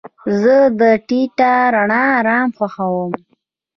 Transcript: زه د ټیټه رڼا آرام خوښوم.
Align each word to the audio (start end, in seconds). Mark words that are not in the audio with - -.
زه 0.41 0.57
د 0.79 0.81
ټیټه 1.07 1.51
رڼا 1.73 2.03
آرام 2.19 2.47
خوښوم. 2.57 3.11